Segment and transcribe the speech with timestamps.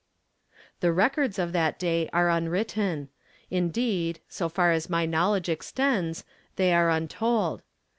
[0.79, 3.09] 305 The records of that day are unwritten;
[3.51, 6.23] indeed so far as my knowledge extends,
[6.55, 7.61] they are untold!